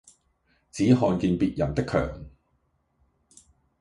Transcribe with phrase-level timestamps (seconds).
[0.71, 2.25] 只看見別人的强